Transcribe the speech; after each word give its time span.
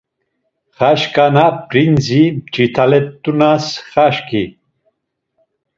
Xaşǩana 0.77 1.45
p̌rindzi 1.69 2.23
Mç̌italet̆unas 2.35 3.65
xaşǩi. 3.91 4.43